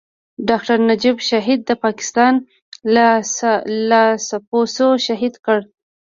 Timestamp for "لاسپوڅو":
3.89-4.87